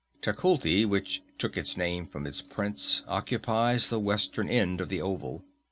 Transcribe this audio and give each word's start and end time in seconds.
Tecuhltli, 0.19 0.83
which 0.83 1.21
took 1.37 1.55
its 1.55 1.77
name 1.77 2.07
from 2.07 2.25
its 2.25 2.41
prince, 2.41 3.03
occupies 3.07 3.89
the 3.89 3.99
western 3.99 4.49
end 4.49 4.81
of 4.81 4.89
the 4.89 4.99
oval. 4.99 5.43